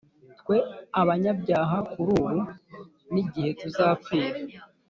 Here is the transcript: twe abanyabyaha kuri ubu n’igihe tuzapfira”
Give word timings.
twe 0.39 0.57
abanyabyaha 1.01 1.77
kuri 1.91 2.09
ubu 2.15 2.29
n’igihe 3.13 3.49
tuzapfira” 3.59 4.37